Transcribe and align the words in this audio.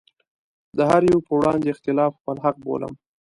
د 0.77 0.79
هره 0.89 1.07
يوه 1.11 1.25
په 1.27 1.33
وړاندې 1.39 1.67
اختلاف 1.73 2.11
خپل 2.19 2.35
حق 2.45 2.55
بولم. 2.65 2.93